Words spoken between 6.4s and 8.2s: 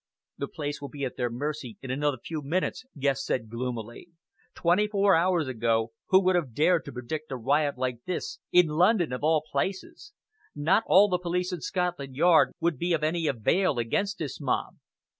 dared to predict a riot like